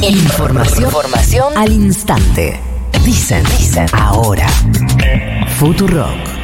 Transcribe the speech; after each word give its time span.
Información, 0.00 0.84
información 0.84 1.52
al 1.56 1.72
instante. 1.72 2.60
Dicen, 3.04 3.42
dicen, 3.58 3.86
ahora. 3.92 4.46
Futurock. 5.58 6.38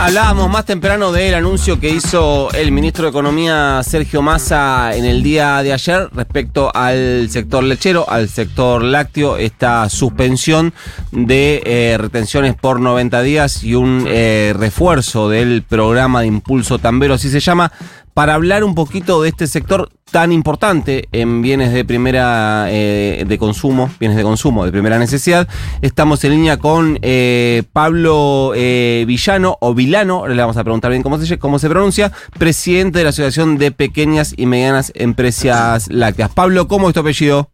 Hablábamos 0.00 0.48
más 0.48 0.64
temprano 0.64 1.10
del 1.10 1.34
anuncio 1.34 1.80
que 1.80 1.90
hizo 1.90 2.52
el 2.52 2.70
ministro 2.70 3.02
de 3.02 3.10
Economía 3.10 3.80
Sergio 3.82 4.22
Massa 4.22 4.94
en 4.94 5.04
el 5.04 5.24
día 5.24 5.60
de 5.64 5.72
ayer 5.72 6.08
respecto 6.12 6.70
al 6.72 7.28
sector 7.28 7.64
lechero, 7.64 8.08
al 8.08 8.28
sector 8.28 8.84
lácteo, 8.84 9.36
esta 9.36 9.88
suspensión 9.88 10.72
de 11.10 11.62
eh, 11.66 11.98
retenciones 11.98 12.54
por 12.54 12.78
90 12.78 13.22
días 13.22 13.64
y 13.64 13.74
un 13.74 14.04
eh, 14.06 14.54
refuerzo 14.56 15.28
del 15.28 15.64
programa 15.64 16.20
de 16.20 16.28
impulso 16.28 16.78
tambero, 16.78 17.14
así 17.14 17.28
se 17.28 17.40
llama, 17.40 17.72
para 18.18 18.34
hablar 18.34 18.64
un 18.64 18.74
poquito 18.74 19.22
de 19.22 19.28
este 19.28 19.46
sector 19.46 19.92
tan 20.10 20.32
importante 20.32 21.08
en 21.12 21.40
bienes 21.40 21.72
de 21.72 21.84
primera 21.84 22.66
eh, 22.68 23.24
de 23.24 23.38
consumo, 23.38 23.88
bienes 24.00 24.16
de 24.16 24.24
consumo 24.24 24.64
de 24.64 24.72
primera 24.72 24.98
necesidad. 24.98 25.46
Estamos 25.82 26.24
en 26.24 26.32
línea 26.32 26.58
con 26.58 26.98
eh, 27.02 27.62
Pablo 27.72 28.54
eh, 28.56 29.04
Villano 29.06 29.56
o 29.60 29.72
Vilano, 29.72 30.26
le 30.26 30.34
vamos 30.34 30.56
a 30.56 30.64
preguntar 30.64 30.90
bien 30.90 31.04
cómo 31.04 31.16
se, 31.18 31.38
cómo 31.38 31.60
se 31.60 31.68
pronuncia, 31.68 32.10
presidente 32.36 32.98
de 32.98 33.04
la 33.04 33.10
Asociación 33.10 33.56
de 33.56 33.70
Pequeñas 33.70 34.34
y 34.36 34.46
Medianas 34.46 34.90
Empresas 34.96 35.86
Lácteas. 35.88 36.32
Pablo, 36.34 36.66
¿cómo 36.66 36.88
es 36.88 36.94
tu 36.94 37.00
apellido? 37.02 37.52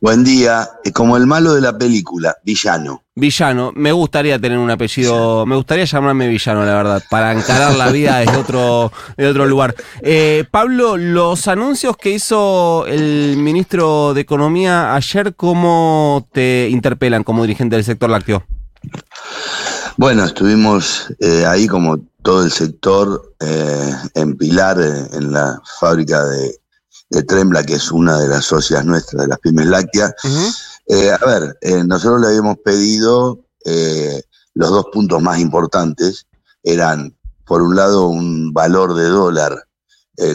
Buen 0.00 0.24
día, 0.24 0.68
como 0.92 1.16
el 1.16 1.28
malo 1.28 1.54
de 1.54 1.60
la 1.60 1.78
película, 1.78 2.34
villano. 2.44 3.04
Villano, 3.20 3.70
me 3.76 3.92
gustaría 3.92 4.38
tener 4.38 4.58
un 4.58 4.70
apellido, 4.70 5.44
me 5.46 5.54
gustaría 5.54 5.84
llamarme 5.84 6.26
Villano, 6.26 6.64
la 6.64 6.74
verdad, 6.74 7.02
para 7.10 7.32
encarar 7.32 7.74
la 7.76 7.90
vida 7.92 8.18
desde 8.18 8.36
otro, 8.36 8.90
de 9.16 9.28
otro 9.28 9.46
lugar. 9.46 9.74
Eh, 10.00 10.44
Pablo, 10.50 10.96
los 10.96 11.46
anuncios 11.46 11.96
que 11.96 12.10
hizo 12.10 12.86
el 12.86 13.36
ministro 13.36 14.14
de 14.14 14.22
Economía 14.22 14.94
ayer, 14.94 15.34
¿cómo 15.34 16.26
te 16.32 16.68
interpelan 16.70 17.22
como 17.22 17.42
dirigente 17.42 17.76
del 17.76 17.84
sector 17.84 18.10
lácteo? 18.10 18.42
Bueno, 19.98 20.24
estuvimos 20.24 21.12
eh, 21.20 21.44
ahí 21.46 21.66
como 21.66 21.98
todo 22.22 22.44
el 22.44 22.50
sector 22.50 23.34
eh, 23.40 23.92
en 24.14 24.36
Pilar, 24.36 24.78
en 24.80 25.32
la 25.32 25.60
fábrica 25.78 26.24
de 26.24 26.60
de 27.10 27.24
Trembla, 27.24 27.64
que 27.64 27.74
es 27.74 27.90
una 27.90 28.18
de 28.18 28.28
las 28.28 28.44
socias 28.44 28.84
nuestras 28.84 29.22
de 29.22 29.28
las 29.28 29.38
pymes 29.40 29.66
lácteas. 29.66 30.14
Eh, 30.92 31.12
a 31.12 31.24
ver, 31.24 31.56
eh, 31.60 31.84
nosotros 31.84 32.20
le 32.20 32.26
habíamos 32.26 32.58
pedido 32.58 33.38
eh, 33.64 34.24
los 34.54 34.70
dos 34.70 34.86
puntos 34.92 35.22
más 35.22 35.38
importantes, 35.38 36.26
eran, 36.64 37.16
por 37.46 37.62
un 37.62 37.76
lado, 37.76 38.08
un 38.08 38.52
valor 38.52 38.94
de 38.94 39.04
dólar, 39.04 39.66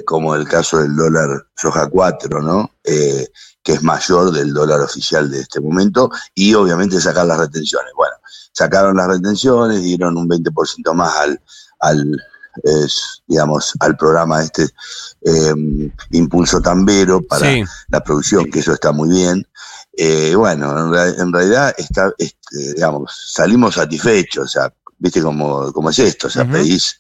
como 0.06 0.34
el 0.34 0.48
caso 0.48 0.80
del 0.80 0.96
dólar 0.96 1.46
soja 1.56 1.88
4, 1.88 2.42
¿no? 2.42 2.72
que 2.82 3.74
es 3.74 3.84
mayor 3.84 4.32
del 4.32 4.52
dólar 4.52 4.82
oficial 4.82 5.30
de 5.30 5.42
este 5.42 5.60
momento, 5.60 6.10
y 6.34 6.56
obviamente 6.56 7.00
sacar 7.00 7.28
las 7.28 7.38
retenciones. 7.38 7.92
Bueno, 7.96 8.16
sacaron 8.52 8.98
las 8.98 9.08
retenciones, 9.08 9.84
dieron 9.84 10.18
un 10.18 10.28
20% 10.28 10.92
más 10.96 11.16
al, 11.18 11.40
al 11.82 12.20
es, 12.64 13.22
digamos, 13.28 13.74
al 13.80 13.96
programa 13.98 14.42
este 14.42 14.68
Impulso 16.12 16.62
Tambero 16.62 17.22
para 17.22 17.48
la 17.90 18.04
producción, 18.04 18.50
que 18.50 18.60
eso 18.60 18.74
está 18.74 18.92
muy 18.92 19.10
bien. 19.10 19.46
Eh, 19.98 20.36
bueno, 20.36 20.94
en, 21.18 21.32
realidad 21.32 21.74
está, 21.78 22.14
este, 22.18 22.74
digamos, 22.76 23.32
salimos 23.32 23.76
satisfechos, 23.76 24.46
o 24.46 24.48
sea, 24.48 24.74
viste 24.98 25.22
cómo, 25.22 25.72
cómo 25.72 25.90
es 25.90 26.00
esto, 26.00 26.28
o 26.28 26.30
sea, 26.30 26.46
pedís 26.46 27.00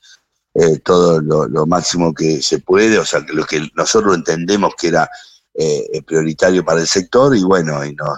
eh, 0.53 0.79
todo 0.79 1.19
lo, 1.21 1.66
máximo 1.66 2.13
que 2.13 2.41
se 2.41 2.59
puede, 2.59 2.97
o 2.97 3.05
sea, 3.05 3.25
que 3.25 3.33
lo 3.33 3.45
que 3.45 3.69
nosotros 3.75 4.16
entendemos 4.16 4.73
que 4.77 4.88
era 4.88 5.09
eh, 5.53 6.01
prioritario 6.05 6.63
para 6.63 6.81
el 6.81 6.88
sector 6.88 7.35
y 7.35 7.43
bueno, 7.43 7.83
y 7.83 7.93
nos 7.95 8.17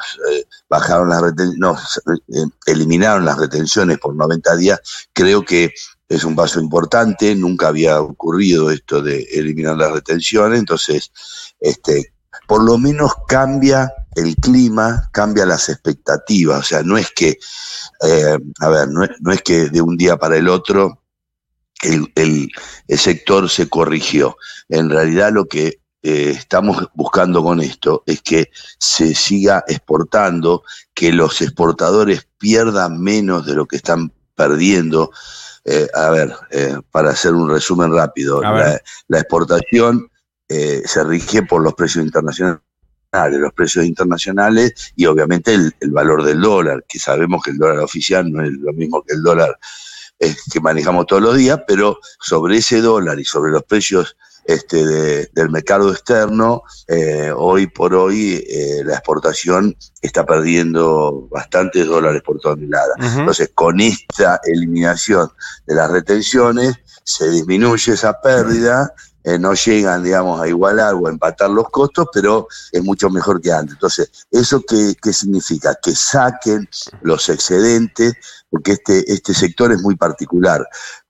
bajaron 0.70 1.10
las 1.10 1.22
nos 1.58 2.02
eliminaron 2.68 3.26
las 3.26 3.38
retenciones 3.38 3.98
por 3.98 4.16
90 4.16 4.56
días, 4.58 4.80
creo 5.14 5.44
que 5.44 5.74
es 6.08 6.24
un 6.24 6.36
paso 6.36 6.60
importante, 6.60 7.36
nunca 7.36 7.70
había 7.70 8.00
ocurrido 8.00 8.70
esto 8.70 9.02
de 9.02 9.24
eliminar 9.34 9.76
las 9.76 9.92
retenciones, 9.92 10.60
entonces, 10.60 11.12
este, 11.60 12.14
por 12.48 12.64
lo 12.64 12.78
menos 12.78 13.12
cambia 13.28 13.92
el 14.18 14.36
clima, 14.36 15.10
cambia 15.12 15.46
las 15.46 15.70
expectativas, 15.70 16.60
o 16.60 16.64
sea, 16.64 16.82
no 16.82 16.98
es 16.98 17.12
que, 17.12 17.38
eh, 18.02 18.38
a 18.60 18.70
ver, 18.70 18.90
no 18.90 19.32
es, 19.32 19.42
que 19.44 19.70
de 19.70 19.80
un 19.80 19.96
día 19.96 20.18
para 20.18 20.38
el 20.38 20.50
otro 20.50 21.04
el, 21.84 22.12
el, 22.16 22.50
sector 22.98 23.48
se 23.48 23.70
corrigió. 23.70 24.38
En 24.70 24.90
realidad 24.90 25.32
lo 25.32 25.46
que 25.46 25.82
eh, 26.02 26.32
estamos 26.32 26.90
buscando 26.96 27.44
con 27.44 27.62
esto 27.62 28.04
es 28.08 28.24
que 28.24 28.50
se 28.80 29.14
siga 29.14 29.64
exportando, 29.68 30.64
que 30.96 31.12
los 31.12 31.40
exportadores 31.44 32.28
pierdan 32.40 33.00
menos 33.00 33.46
de 33.46 33.54
lo 33.54 33.68
que 33.68 33.76
están 33.76 34.12
perdiendo. 34.34 35.12
Eh, 35.64 35.88
a 35.94 36.10
ver, 36.10 36.34
para 36.90 37.12
hacer 37.12 37.34
un 37.34 37.50
resumen 37.50 37.94
rápido, 37.94 38.42
la, 38.42 38.82
exportación 39.20 40.10
eh, 40.50 40.82
se 40.86 41.04
rige 41.04 41.44
por 41.44 41.62
los 41.62 41.76
precios 41.76 42.04
internacionales 42.04 42.62
los 43.12 43.54
precios 43.54 43.86
internacionales 43.86 44.94
y 44.96 45.06
obviamente 45.06 45.54
el, 45.54 45.74
valor 45.92 46.24
del 46.24 46.42
dólar, 46.42 46.86
que 46.88 47.00
sabemos 47.00 47.44
que 47.44 47.52
el 47.52 47.58
dólar 47.58 47.80
oficial 47.80 48.32
no 48.32 48.44
es 48.44 48.52
lo 48.52 48.74
mismo 48.74 49.04
que 49.04 49.14
el 49.14 49.24
dólar 49.24 49.58
que 50.52 50.60
manejamos 50.60 51.06
todos 51.06 51.22
los 51.22 51.38
días, 51.38 51.60
pero 51.68 52.00
sobre 52.20 52.58
ese 52.58 52.82
dólar 52.82 53.20
y 53.20 53.26
sobre 53.26 53.52
los 53.52 53.64
precios 53.64 54.18
este, 54.46 55.28
del 55.34 55.50
mercado 55.50 55.92
externo, 55.92 56.64
eh, 56.88 57.32
hoy 57.36 57.68
por 57.68 57.94
hoy 57.94 58.44
eh, 58.50 58.82
la 58.84 58.94
exportación 58.94 59.76
está 60.02 60.26
perdiendo 60.26 61.28
bastantes 61.30 61.86
dólares 61.86 62.22
por 62.24 62.40
tonelada. 62.40 62.94
Entonces, 62.98 63.52
con 63.54 63.80
esta 63.82 64.40
eliminación 64.46 65.30
de 65.66 65.76
las 65.76 65.92
retenciones, 65.92 66.76
se 67.04 67.30
disminuye 67.30 67.94
esa 67.94 68.20
pérdida, 68.22 68.94
eh, 69.28 69.38
no 69.38 69.54
llegan, 69.54 70.04
digamos, 70.04 70.40
a 70.40 70.48
igualar 70.48 70.94
o 70.94 71.08
a 71.08 71.10
empatar 71.10 71.50
los 71.50 71.70
costos, 71.70 72.08
pero 72.14 72.48
es 72.72 72.82
mucho 72.82 73.10
mejor 73.10 73.42
que 73.42 73.52
antes. 73.52 73.74
Entonces, 73.74 74.10
¿eso 74.32 74.64
qué, 74.66 74.96
qué 75.02 75.12
significa? 75.12 75.76
Que 75.84 75.94
saquen 75.94 76.70
los 77.02 77.28
excedentes, 77.28 78.14
porque 78.50 78.74
este, 78.74 79.12
este 79.12 79.34
sector 79.34 79.74
es 79.74 79.82
muy 79.82 79.98
particular 79.98 80.66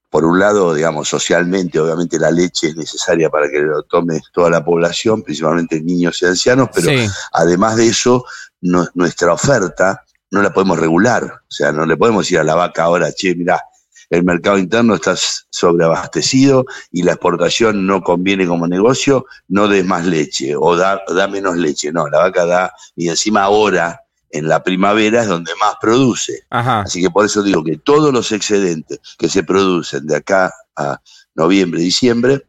por 0.09 0.25
un 0.25 0.39
lado, 0.39 0.73
digamos, 0.73 1.09
socialmente, 1.09 1.79
obviamente 1.79 2.17
la 2.17 2.31
leche 2.31 2.69
es 2.69 2.75
necesaria 2.75 3.29
para 3.29 3.49
que 3.49 3.59
lo 3.59 3.83
tome 3.83 4.21
toda 4.33 4.49
la 4.49 4.65
población, 4.65 5.21
principalmente 5.21 5.79
niños 5.81 6.21
y 6.21 6.25
ancianos, 6.25 6.69
pero 6.73 6.89
además 7.33 7.75
de 7.75 7.87
eso, 7.87 8.25
nuestra 8.61 9.33
oferta 9.33 10.03
no 10.31 10.41
la 10.41 10.51
podemos 10.51 10.79
regular. 10.79 11.23
O 11.23 11.51
sea, 11.51 11.71
no 11.71 11.85
le 11.85 11.97
podemos 11.97 12.25
decir 12.25 12.39
a 12.39 12.43
la 12.43 12.55
vaca 12.55 12.83
ahora, 12.83 13.11
che, 13.11 13.35
mira, 13.35 13.61
el 14.09 14.23
mercado 14.23 14.57
interno 14.57 14.95
está 14.95 15.15
sobreabastecido 15.49 16.65
y 16.91 17.03
la 17.03 17.13
exportación 17.13 17.85
no 17.85 18.01
conviene 18.01 18.47
como 18.47 18.67
negocio, 18.67 19.25
no 19.47 19.67
des 19.67 19.85
más 19.85 20.05
leche 20.05 20.55
o 20.55 20.75
da, 20.75 21.01
da 21.13 21.27
menos 21.27 21.57
leche. 21.57 21.91
No, 21.91 22.07
la 22.07 22.19
vaca 22.19 22.45
da, 22.45 22.73
y 22.95 23.09
encima 23.09 23.43
ahora 23.43 24.01
en 24.29 24.47
la 24.47 24.63
primavera 24.63 25.21
es 25.21 25.27
donde 25.27 25.51
más 25.59 25.75
produce. 25.81 26.43
Así 26.49 27.01
que 27.01 27.09
por 27.09 27.25
eso 27.25 27.43
digo 27.43 27.63
que 27.63 27.77
todos 27.77 28.13
los 28.13 28.31
excedentes 28.31 28.99
que 29.17 29.29
se 29.29 29.43
producen 29.43 30.05
de 30.07 30.17
acá 30.17 30.53
a 30.75 31.01
noviembre, 31.35 31.81
diciembre, 31.81 32.46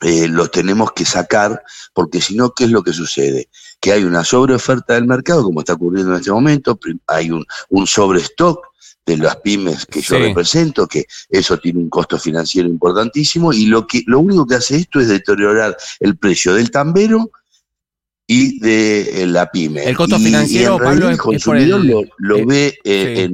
eh, 0.00 0.28
los 0.28 0.50
tenemos 0.50 0.92
que 0.92 1.04
sacar, 1.04 1.62
porque 1.92 2.20
si 2.20 2.36
no, 2.36 2.50
¿qué 2.50 2.64
es 2.64 2.70
lo 2.70 2.82
que 2.82 2.92
sucede? 2.92 3.48
Que 3.80 3.92
hay 3.92 4.04
una 4.04 4.24
sobreoferta 4.24 4.94
del 4.94 5.06
mercado, 5.06 5.42
como 5.42 5.60
está 5.60 5.74
ocurriendo 5.74 6.12
en 6.12 6.18
este 6.18 6.30
momento, 6.30 6.78
hay 7.06 7.30
un, 7.30 7.44
un 7.70 7.86
sobrestock 7.86 8.66
de 9.06 9.16
las 9.16 9.36
pymes 9.36 9.86
que 9.86 10.02
yo 10.02 10.18
represento, 10.18 10.86
que 10.86 11.06
eso 11.30 11.58
tiene 11.58 11.80
un 11.80 11.88
costo 11.88 12.18
financiero 12.18 12.68
importantísimo, 12.68 13.52
y 13.52 13.66
lo 13.66 13.86
que 13.86 14.02
lo 14.06 14.20
único 14.20 14.46
que 14.46 14.56
hace 14.56 14.76
esto 14.76 15.00
es 15.00 15.08
deteriorar 15.08 15.76
el 16.00 16.16
precio 16.18 16.54
del 16.54 16.70
tambero 16.70 17.30
y 18.30 18.60
de 18.60 19.22
eh, 19.22 19.26
la 19.26 19.50
pyme. 19.50 19.84
El 19.84 19.96
costo 19.96 20.18
financiero, 20.18 20.76
Pablo, 20.78 21.08
el 21.08 21.16
consumidor 21.16 21.82
lo, 22.18 22.36
eh, 22.36 22.44
ve 22.46 22.78
eh, 22.84 23.30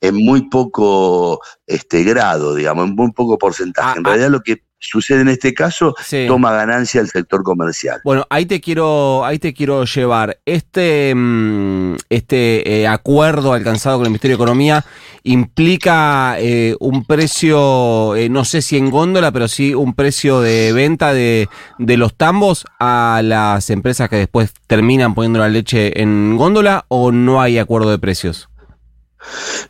en, 0.00 0.14
muy 0.14 0.48
poco 0.48 1.40
este 1.66 2.02
grado, 2.02 2.54
digamos, 2.54 2.88
en 2.88 2.94
muy 2.94 3.12
poco 3.12 3.36
porcentaje. 3.36 3.90
Ah, 3.90 3.94
en 3.98 4.04
realidad 4.04 4.28
ah. 4.28 4.30
lo 4.30 4.40
que 4.40 4.62
sucede 4.80 5.22
en 5.22 5.28
este 5.28 5.54
caso, 5.54 5.94
toma 6.26 6.52
ganancia 6.52 7.00
el 7.00 7.08
sector 7.08 7.42
comercial. 7.42 8.00
Bueno, 8.04 8.26
ahí 8.30 8.46
te 8.46 8.60
quiero, 8.60 9.24
ahí 9.24 9.38
te 9.38 9.52
quiero 9.52 9.84
llevar. 9.84 10.38
Este, 10.44 11.12
mm, 11.14 11.96
este 12.08 12.86
acuerdo 12.86 13.52
alcanzado 13.52 13.98
con 13.98 14.06
el 14.06 14.10
Ministerio 14.10 14.36
de 14.36 14.42
Economía 14.42 14.84
implica 15.24 16.36
eh, 16.38 16.76
un 16.80 17.04
precio, 17.04 18.14
eh, 18.14 18.28
no 18.28 18.44
sé 18.44 18.62
si 18.62 18.76
en 18.76 18.90
góndola, 18.90 19.32
pero 19.32 19.48
sí 19.48 19.74
un 19.74 19.94
precio 19.94 20.40
de 20.40 20.72
venta 20.72 21.12
de, 21.12 21.48
de, 21.78 21.96
los 21.96 22.14
tambos 22.16 22.64
a 22.78 23.20
las 23.24 23.68
empresas 23.70 24.08
que 24.08 24.16
después 24.16 24.52
terminan 24.66 25.14
poniendo 25.14 25.40
la 25.40 25.48
leche 25.48 26.00
en 26.00 26.36
góndola 26.36 26.84
o 26.88 27.10
no 27.10 27.42
hay 27.42 27.58
acuerdo 27.58 27.90
de 27.90 27.98
precios? 27.98 28.48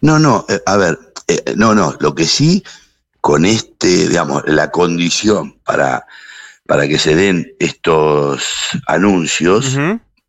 No, 0.02 0.19
no, 0.19 0.44
eh, 0.49 0.60
a 0.66 0.76
ver, 0.76 0.99
no, 1.56 1.75
no, 1.75 1.94
lo 1.99 2.14
que 2.14 2.25
sí 2.25 2.62
con 3.20 3.44
este, 3.44 4.09
digamos, 4.09 4.43
la 4.47 4.70
condición 4.70 5.59
para 5.65 6.06
para 6.69 6.87
que 6.87 6.99
se 6.99 7.17
den 7.17 7.55
estos 7.61 8.44
anuncios, 8.87 9.75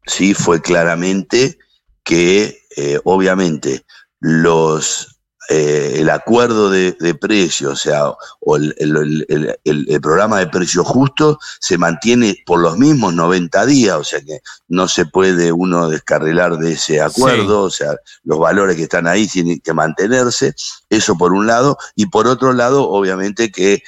sí 0.06 0.34
fue 0.34 0.62
claramente 0.62 1.58
que 2.06 2.64
eh, 2.78 2.98
obviamente 3.04 3.84
los 4.22 5.19
eh, 5.50 5.96
el 5.98 6.10
acuerdo 6.12 6.70
de, 6.70 6.92
de 7.00 7.16
precio, 7.16 7.72
o 7.72 7.76
sea, 7.76 8.04
o 8.40 8.56
el, 8.56 8.76
el- 8.78 9.26
el- 9.28 9.58
el- 9.90 10.02
programa 10.02 10.40
de 10.40 10.48
precio 10.48 10.84
justo 10.84 11.40
se 11.60 11.78
mantiene 11.78 12.38
por 12.46 12.60
los 12.60 12.78
mismos 12.78 13.14
90 13.16 13.66
días, 13.66 13.98
o 13.98 14.04
sea 14.04 14.22
que 14.22 14.42
no 14.68 14.88
se 14.88 15.06
puede 15.06 15.52
uno 15.52 15.90
descarrilar 15.90 16.58
de 16.58 16.74
ese 16.74 17.02
acuerdo, 17.02 17.64
o 17.64 17.70
sea, 17.70 17.96
los 18.24 18.38
valores 18.40 18.76
que 18.76 18.84
están 18.84 19.08
ahí 19.08 19.28
tienen 19.28 19.60
que 19.60 19.74
mantenerse, 19.74 20.54
eso 20.90 21.18
por 21.18 21.34
un 21.34 21.48
lado, 21.48 21.78
y 21.96 22.06
por 22.06 22.28
otro 22.28 22.54
lado, 22.54 22.88
obviamente 22.88 23.52
que 23.52 23.82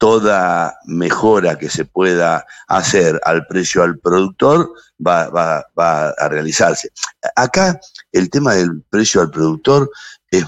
toda 0.00 0.74
mejora 0.86 1.58
que 1.58 1.68
se 1.68 1.84
pueda 1.84 2.46
hacer 2.68 3.20
al 3.22 3.46
precio 3.46 3.82
al 3.82 3.98
productor 3.98 4.72
va, 5.06 5.28
a 5.76 6.28
realizarse. 6.28 6.88
Acá 7.36 7.78
el 8.10 8.30
tema 8.30 8.54
del 8.54 8.82
precio 8.88 9.20
al 9.20 9.30
productor 9.30 9.90
es, 10.30 10.44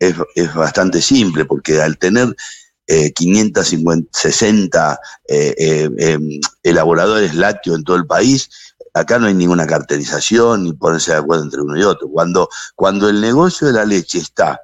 es- 0.00 0.16
es 0.34 0.54
bastante 0.54 1.00
simple, 1.00 1.46
porque 1.46 1.80
al 1.80 1.96
tener 1.96 2.36
eh, 2.88 3.10
560 3.12 5.00
eh, 5.28 5.54
eh, 5.58 5.90
em, 5.98 6.40
elaboradores 6.62 7.34
lácteos 7.34 7.78
en 7.78 7.84
todo 7.84 7.96
el 7.96 8.06
país, 8.06 8.50
acá 8.92 9.18
no 9.18 9.28
hay 9.28 9.34
ninguna 9.34 9.66
carterización 9.66 10.64
ni 10.64 10.72
ponerse 10.74 11.12
de 11.12 11.18
acuerdo 11.18 11.44
entre 11.44 11.62
uno 11.62 11.78
y 11.78 11.84
otro. 11.84 12.06
Cuando, 12.08 12.50
cuando 12.74 13.08
el 13.08 13.20
negocio 13.22 13.68
de 13.68 13.72
la 13.72 13.86
leche 13.86 14.18
está 14.18 14.60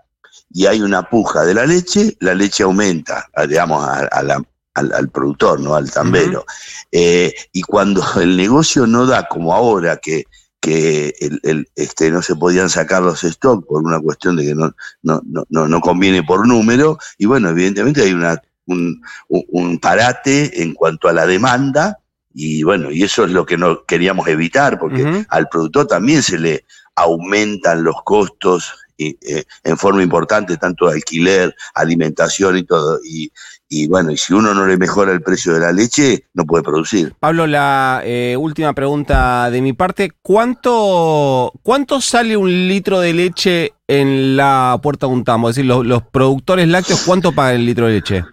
y 0.53 0.67
hay 0.67 0.81
una 0.81 1.03
puja 1.09 1.45
de 1.45 1.55
la 1.55 1.67
leche, 1.67 2.17
la 2.21 2.35
leche 2.35 2.63
aumenta, 2.63 3.27
digamos, 3.49 3.87
a- 3.87 4.07
a 4.07 4.23
la- 4.23 4.43
al, 4.75 4.93
al 4.93 5.09
productor, 5.09 5.59
¿no? 5.61 5.75
Al 5.75 5.91
tambero. 5.91 6.45
Eh, 6.93 7.35
y 7.53 7.63
cuando 7.63 8.03
el 8.21 8.37
negocio 8.37 8.87
no 8.87 9.07
da, 9.07 9.27
como 9.29 9.55
ahora, 9.55 9.97
que, 9.97 10.25
que 10.61 11.15
el, 11.21 11.41
el, 11.45 11.69
este, 11.77 12.11
no 12.11 12.23
se 12.23 12.35
podían 12.37 12.69
sacar 12.71 13.03
los 13.03 13.21
stocks 13.21 13.67
por 13.67 13.83
una 13.83 14.01
cuestión 14.01 14.37
de 14.37 14.45
que 14.47 14.55
no, 14.55 14.75
no, 15.03 15.21
no, 15.25 15.45
no, 15.49 15.67
no 15.69 15.81
conviene 15.81 16.23
por 16.23 16.47
número, 16.47 16.99
y 17.19 17.27
bueno, 17.27 17.49
evidentemente 17.51 18.03
hay 18.03 18.13
una, 18.13 18.41
un, 18.67 19.01
un- 19.29 19.79
parate 19.79 20.63
en 20.63 20.75
cuanto 20.75 21.09
a 21.09 21.13
la 21.13 21.27
demanda, 21.27 21.99
y 22.35 22.63
bueno, 22.65 22.91
y 22.91 23.03
eso 23.03 23.25
es 23.25 23.31
lo 23.31 23.47
que 23.47 23.57
no 23.57 23.85
queríamos 23.85 24.29
evitar, 24.29 24.79
porque 24.79 25.03
al 25.31 25.49
productor 25.49 25.87
también 25.87 26.23
se 26.23 26.39
le 26.39 26.65
aumentan 26.97 27.83
los 27.85 27.97
costos 28.05 28.75
y, 28.97 29.17
eh, 29.21 29.45
en 29.65 29.77
forma 29.77 30.03
importante, 30.03 30.57
tanto 30.57 30.89
alquiler, 30.89 31.55
alimentación 31.75 32.57
y 32.59 32.65
todo. 32.65 32.99
Y, 33.05 33.31
y 33.69 33.89
bueno, 33.89 34.11
y 34.11 34.17
si 34.17 34.33
uno 34.33 34.55
no 34.55 34.67
le 34.67 34.77
mejora 34.77 35.13
el 35.13 35.23
precio 35.23 35.55
de 35.55 35.61
la 35.61 35.73
leche, 35.73 36.27
no 36.35 36.45
puede 36.45 36.63
producir. 36.63 37.15
Pablo, 37.19 37.47
la 37.47 38.03
eh, 38.05 38.37
última 38.39 38.73
pregunta 38.75 39.51
de 39.51 39.61
mi 39.61 39.73
parte. 39.73 40.13
¿Cuánto, 40.23 41.53
¿Cuánto 41.63 42.01
sale 42.01 42.37
un 42.37 42.69
litro 42.69 43.01
de 43.01 43.13
leche 43.13 43.73
en 43.89 44.37
la 44.37 44.79
puerta 44.83 45.07
de 45.07 45.13
un 45.13 45.25
tambo? 45.25 45.51
Es 45.51 45.57
decir, 45.57 45.69
los, 45.69 45.85
los 45.85 46.03
productores 46.03 46.69
lácteos, 46.69 47.03
¿cuánto 47.05 47.33
pagan 47.33 47.57
el 47.57 47.67
litro 47.67 47.87
de 47.87 47.95
leche? 47.95 48.25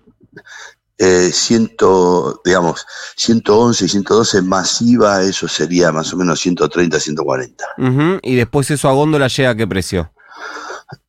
Eh, 1.00 1.32
ciento, 1.34 2.40
digamos, 2.46 2.86
111 3.18 3.86
y 3.86 3.90
112 3.90 4.42
masiva, 4.44 5.22
eso 5.24 5.48
sería 5.48 5.92
más 5.92 6.14
o 6.14 6.18
menos 6.18 6.40
130, 6.40 7.00
140. 7.00 7.66
Ujú, 7.78 8.20
Y 8.22 8.36
después 8.36 8.70
eso 8.70 8.88
a 8.88 8.94
góndola 8.94 9.28
llega 9.28 9.50
a 9.50 9.56
qué 9.56 9.68
precio? 9.68 10.13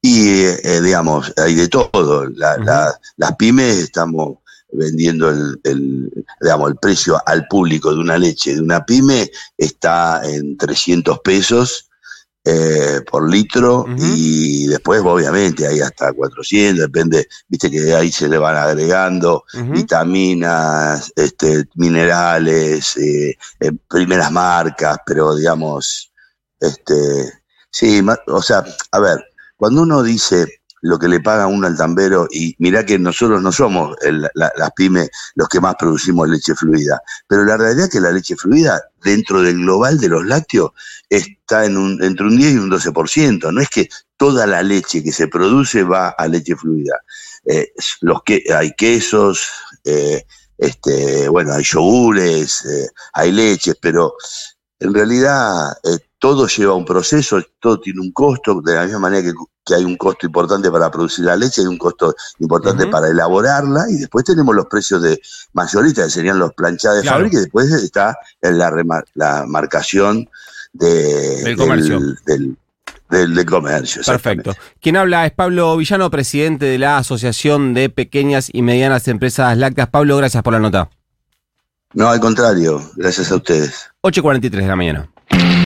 Y, 0.03 0.43
eh, 0.43 0.81
digamos, 0.83 1.33
hay 1.37 1.55
de 1.55 1.69
todo. 1.69 2.27
La- 2.31 2.57
la- 2.59 3.01
las 3.17 3.37
pymes 3.37 3.77
estamos 3.79 4.39
vendiendo 4.73 5.29
el, 5.31 5.61
el, 5.65 6.11
digamos, 6.41 6.71
el 6.71 6.77
precio 6.77 7.21
al 7.27 7.47
público 7.47 7.93
de 7.95 8.01
una 8.01 8.19
leche 8.19 8.55
de 8.55 8.61
una 8.61 8.85
pyme 8.85 9.31
está 9.57 10.21
en 10.25 10.57
300 10.57 11.21
pesos 11.21 11.89
eh, 12.47 13.01
por 13.11 13.31
litro. 13.31 13.87
Y 14.17 14.67
después 14.67 15.01
obviamente 15.03 15.67
hay 15.67 15.81
hasta 15.81 16.13
400, 16.13 16.79
depende, 16.87 17.27
viste 17.49 17.71
que 17.71 17.95
ahí 17.95 18.13
se 18.13 18.29
le 18.29 18.37
van 18.37 18.57
agregando 18.57 19.45
vitaminas, 19.73 21.13
este, 21.17 21.65
minerales, 21.77 22.97
eh, 22.97 23.37
eh, 23.61 23.73
primeras 23.89 24.31
marcas, 24.31 24.99
pero 25.07 25.35
digamos, 25.35 26.13
este, 26.61 27.33
sí, 27.71 28.03
o 28.27 28.43
sea, 28.43 28.65
a 28.91 28.99
ver, 29.01 29.25
cuando 29.57 29.83
uno 29.83 30.03
dice 30.03 30.61
lo 30.85 30.99
que 30.99 31.09
le 31.09 31.21
paga 31.21 31.47
uno 31.47 31.67
al 31.67 31.79
tambero, 31.79 32.29
y 32.31 32.55
mirá 32.59 32.85
que 32.85 32.99
nosotros 32.99 33.41
no 33.41 33.51
somos 33.51 33.97
las 34.35 34.71
pymes 34.77 35.09
los 35.35 35.49
que 35.49 35.59
más 35.59 35.77
producimos 35.79 36.29
leche 36.29 36.55
fluida, 36.55 37.01
pero 37.27 37.43
la 37.45 37.57
realidad 37.57 37.87
es 37.87 37.91
que 37.91 38.01
la 38.01 38.13
leche 38.13 38.37
fluida, 38.37 38.83
dentro 39.03 39.41
del 39.41 39.57
global 39.57 39.99
de 39.99 40.11
los 40.11 40.27
lácteos, 40.27 40.73
está 41.09 41.65
en 41.65 41.79
un, 41.79 42.03
entre 42.03 42.27
un 42.27 42.37
10 42.37 42.53
y 42.53 42.59
un 42.59 42.71
12%, 42.71 43.51
no 43.51 43.63
es 43.63 43.71
que 43.71 43.89
toda 44.19 44.47
la 44.47 44.63
leche 44.63 45.03
que 45.03 45.11
se 45.11 45.27
produce 45.29 45.85
va 45.85 46.11
a 46.11 46.29
leche 46.29 46.55
fluida. 46.55 47.01
Eh, 47.47 47.73
los 48.03 48.23
que, 48.23 48.45
hay 48.55 48.73
quesos, 48.73 49.49
eh, 49.85 50.27
este, 50.59 51.31
bueno, 51.31 51.55
hay 51.55 51.65
yogures, 51.65 52.63
eh, 52.67 52.89
hay 53.15 53.33
leches, 53.33 53.77
pero 53.81 54.17
en 54.81 54.93
realidad 54.93 55.73
todo 56.25 56.47
lleva 56.47 56.73
un 56.73 56.87
proceso, 56.87 57.39
todo 57.61 57.79
tiene 57.81 58.01
un 58.01 58.11
costo, 58.11 58.63
de 58.65 58.75
la 58.75 58.85
misma 58.85 58.99
manera 59.01 59.23
que, 59.23 59.35
que 59.63 59.75
hay 59.75 59.85
un 59.85 59.95
costo 59.99 60.25
importante 60.25 60.71
para 60.71 60.91
producir 60.91 61.27
la 61.27 61.37
leche, 61.37 61.61
hay 61.61 61.67
un 61.67 61.77
costo 61.77 62.17
importante 62.39 62.87
para 62.87 63.09
elaborarla, 63.11 63.85
y 63.91 63.97
después 63.97 64.25
tenemos 64.25 64.55
los 64.55 64.65
precios 64.65 65.03
de 65.03 65.21
mayorista, 65.53 66.05
que 66.05 66.09
serían 66.09 66.39
los 66.39 66.55
planchados 66.55 66.97
de 66.97 67.03
Claro. 67.03 67.17
fábrica, 67.19 67.37
y 67.37 67.41
después 67.43 67.71
está 67.73 68.17
la, 68.41 68.71
remar- 68.71 69.05
la 69.13 69.45
marcación 69.47 70.27
de, 70.73 71.43
Del 71.43 71.57
comercio. 71.59 72.01
Del, 72.01 72.17
del, 72.25 72.57
del- 73.11 73.35
del 73.35 73.45
comercio. 73.45 74.01
Perfecto. 74.03 74.55
Quien 74.81 74.97
habla 74.97 75.27
es 75.27 75.33
Pablo 75.33 75.77
Villano, 75.77 76.11
presidente 76.11 76.65
de 76.65 76.79
la 76.79 76.97
Asociación 76.97 77.75
de 77.75 77.91
Pequeñas 77.91 78.49
y 78.51 78.63
Medianas 78.63 79.09
Empresas 79.09 79.59
Lácteas. 79.59 79.89
Pablo, 79.91 80.17
gracias 80.17 80.43
por 80.43 80.55
la 80.55 80.59
nota. 80.61 80.89
No, 81.93 82.09
al 82.09 82.19
contrario, 82.19 82.81
gracias 82.97 83.31
a 83.31 83.37
ustedes. 83.37 83.91
8.43 84.03 84.51
de 84.51 84.67
la 84.67 84.75
mañana. 84.77 85.11